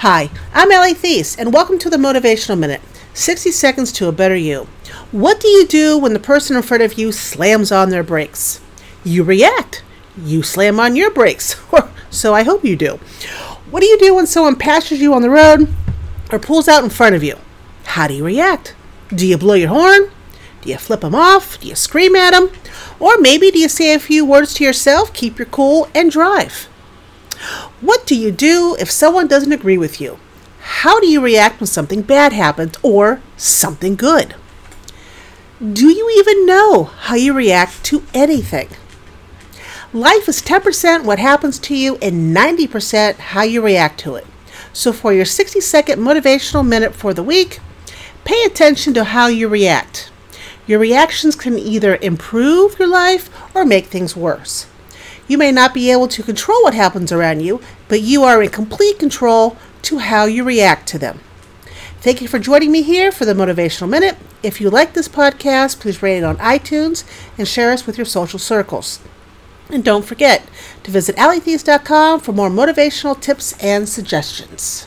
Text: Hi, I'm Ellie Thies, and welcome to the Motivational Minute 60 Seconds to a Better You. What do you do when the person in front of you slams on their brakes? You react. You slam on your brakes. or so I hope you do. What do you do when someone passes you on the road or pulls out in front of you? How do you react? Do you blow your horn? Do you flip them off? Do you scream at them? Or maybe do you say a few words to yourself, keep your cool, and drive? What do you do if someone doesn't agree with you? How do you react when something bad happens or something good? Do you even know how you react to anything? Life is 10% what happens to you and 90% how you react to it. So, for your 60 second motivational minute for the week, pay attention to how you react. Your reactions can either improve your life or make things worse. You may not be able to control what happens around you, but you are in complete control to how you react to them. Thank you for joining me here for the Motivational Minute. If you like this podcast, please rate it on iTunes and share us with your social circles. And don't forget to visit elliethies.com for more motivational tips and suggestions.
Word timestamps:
Hi, 0.00 0.28
I'm 0.52 0.70
Ellie 0.70 0.92
Thies, 0.92 1.38
and 1.38 1.54
welcome 1.54 1.78
to 1.78 1.88
the 1.88 1.96
Motivational 1.96 2.58
Minute 2.58 2.82
60 3.14 3.50
Seconds 3.50 3.90
to 3.92 4.08
a 4.08 4.12
Better 4.12 4.36
You. 4.36 4.68
What 5.10 5.40
do 5.40 5.48
you 5.48 5.66
do 5.66 5.96
when 5.96 6.12
the 6.12 6.18
person 6.18 6.54
in 6.54 6.62
front 6.62 6.82
of 6.82 6.98
you 6.98 7.12
slams 7.12 7.72
on 7.72 7.88
their 7.88 8.02
brakes? 8.02 8.60
You 9.04 9.24
react. 9.24 9.82
You 10.18 10.42
slam 10.42 10.78
on 10.78 10.96
your 10.96 11.10
brakes. 11.10 11.56
or 11.72 11.90
so 12.10 12.34
I 12.34 12.42
hope 12.42 12.62
you 12.62 12.76
do. 12.76 12.96
What 13.70 13.80
do 13.80 13.86
you 13.86 13.98
do 13.98 14.14
when 14.14 14.26
someone 14.26 14.56
passes 14.56 15.00
you 15.00 15.14
on 15.14 15.22
the 15.22 15.30
road 15.30 15.74
or 16.30 16.38
pulls 16.38 16.68
out 16.68 16.84
in 16.84 16.90
front 16.90 17.14
of 17.14 17.24
you? 17.24 17.38
How 17.84 18.06
do 18.06 18.12
you 18.12 18.26
react? 18.26 18.76
Do 19.08 19.26
you 19.26 19.38
blow 19.38 19.54
your 19.54 19.70
horn? 19.70 20.10
Do 20.60 20.68
you 20.68 20.76
flip 20.76 21.00
them 21.00 21.14
off? 21.14 21.58
Do 21.58 21.68
you 21.68 21.74
scream 21.74 22.14
at 22.16 22.32
them? 22.32 22.50
Or 23.00 23.16
maybe 23.16 23.50
do 23.50 23.58
you 23.58 23.70
say 23.70 23.94
a 23.94 23.98
few 23.98 24.26
words 24.26 24.52
to 24.54 24.64
yourself, 24.64 25.14
keep 25.14 25.38
your 25.38 25.46
cool, 25.46 25.88
and 25.94 26.10
drive? 26.10 26.68
What 27.80 28.06
do 28.06 28.16
you 28.16 28.32
do 28.32 28.74
if 28.80 28.90
someone 28.90 29.28
doesn't 29.28 29.52
agree 29.52 29.76
with 29.76 30.00
you? 30.00 30.18
How 30.60 30.98
do 30.98 31.06
you 31.06 31.20
react 31.20 31.60
when 31.60 31.66
something 31.66 32.02
bad 32.02 32.32
happens 32.32 32.74
or 32.82 33.20
something 33.36 33.96
good? 33.96 34.34
Do 35.60 35.88
you 35.88 36.10
even 36.18 36.46
know 36.46 36.84
how 36.84 37.14
you 37.16 37.34
react 37.34 37.84
to 37.84 38.02
anything? 38.14 38.68
Life 39.92 40.28
is 40.28 40.42
10% 40.42 41.04
what 41.04 41.18
happens 41.18 41.58
to 41.60 41.76
you 41.76 41.96
and 42.02 42.34
90% 42.34 43.16
how 43.16 43.42
you 43.42 43.62
react 43.62 44.00
to 44.00 44.16
it. 44.16 44.26
So, 44.72 44.92
for 44.92 45.12
your 45.12 45.24
60 45.24 45.60
second 45.60 46.00
motivational 46.00 46.66
minute 46.66 46.94
for 46.94 47.14
the 47.14 47.22
week, 47.22 47.60
pay 48.24 48.42
attention 48.44 48.92
to 48.94 49.04
how 49.04 49.28
you 49.28 49.48
react. 49.48 50.10
Your 50.66 50.78
reactions 50.78 51.36
can 51.36 51.58
either 51.58 51.96
improve 52.02 52.78
your 52.78 52.88
life 52.88 53.30
or 53.54 53.64
make 53.64 53.86
things 53.86 54.16
worse. 54.16 54.66
You 55.28 55.38
may 55.38 55.50
not 55.50 55.74
be 55.74 55.90
able 55.90 56.08
to 56.08 56.22
control 56.22 56.62
what 56.62 56.74
happens 56.74 57.10
around 57.10 57.40
you, 57.40 57.60
but 57.88 58.00
you 58.00 58.22
are 58.22 58.42
in 58.42 58.50
complete 58.50 58.98
control 58.98 59.56
to 59.82 59.98
how 59.98 60.26
you 60.26 60.44
react 60.44 60.88
to 60.88 60.98
them. 60.98 61.20
Thank 62.00 62.20
you 62.20 62.28
for 62.28 62.38
joining 62.38 62.70
me 62.70 62.82
here 62.82 63.10
for 63.10 63.24
the 63.24 63.34
Motivational 63.34 63.88
Minute. 63.88 64.16
If 64.42 64.60
you 64.60 64.70
like 64.70 64.92
this 64.92 65.08
podcast, 65.08 65.80
please 65.80 66.02
rate 66.02 66.18
it 66.18 66.24
on 66.24 66.36
iTunes 66.36 67.04
and 67.36 67.48
share 67.48 67.72
us 67.72 67.86
with 67.86 67.98
your 67.98 68.04
social 68.04 68.38
circles. 68.38 69.00
And 69.70 69.84
don't 69.84 70.04
forget 70.04 70.48
to 70.84 70.90
visit 70.92 71.16
elliethies.com 71.16 72.20
for 72.20 72.32
more 72.32 72.50
motivational 72.50 73.20
tips 73.20 73.54
and 73.60 73.88
suggestions. 73.88 74.86